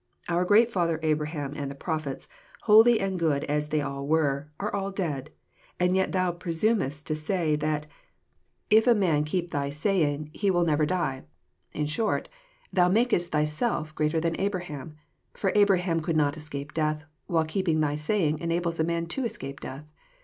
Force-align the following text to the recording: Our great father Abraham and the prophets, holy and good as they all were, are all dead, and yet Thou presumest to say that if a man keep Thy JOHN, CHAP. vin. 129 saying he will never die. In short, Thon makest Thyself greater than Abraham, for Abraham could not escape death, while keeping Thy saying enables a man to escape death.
Our 0.27 0.45
great 0.45 0.71
father 0.71 0.99
Abraham 1.03 1.53
and 1.55 1.69
the 1.69 1.75
prophets, 1.75 2.27
holy 2.63 2.99
and 2.99 3.19
good 3.19 3.43
as 3.43 3.67
they 3.69 3.81
all 3.81 4.07
were, 4.07 4.49
are 4.59 4.73
all 4.73 4.89
dead, 4.89 5.29
and 5.79 5.95
yet 5.95 6.11
Thou 6.11 6.31
presumest 6.31 7.05
to 7.05 7.13
say 7.13 7.55
that 7.57 7.85
if 8.71 8.87
a 8.87 8.95
man 8.95 9.25
keep 9.25 9.51
Thy 9.51 9.69
JOHN, 9.69 9.73
CHAP. 9.73 9.81
vin. 9.81 9.93
129 10.41 10.41
saying 10.41 10.41
he 10.41 10.49
will 10.49 10.65
never 10.65 10.87
die. 10.87 11.23
In 11.73 11.85
short, 11.85 12.29
Thon 12.73 12.91
makest 12.91 13.29
Thyself 13.29 13.93
greater 13.93 14.19
than 14.19 14.39
Abraham, 14.41 14.95
for 15.35 15.51
Abraham 15.53 16.01
could 16.01 16.17
not 16.17 16.35
escape 16.35 16.73
death, 16.73 17.05
while 17.27 17.45
keeping 17.45 17.79
Thy 17.79 17.95
saying 17.95 18.39
enables 18.39 18.79
a 18.79 18.83
man 18.83 19.05
to 19.05 19.23
escape 19.23 19.59
death. 19.59 19.85